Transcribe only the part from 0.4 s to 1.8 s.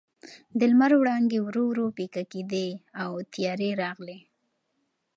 د لمر وړانګې ورو